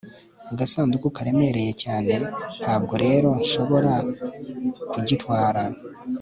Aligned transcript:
agasanduku 0.51 1.07
karemereye 1.17 1.71
cyane, 1.83 2.13
ntabwo 2.61 2.93
rero 3.03 3.29
nshobora 3.43 3.93
kugitwara 4.91 5.61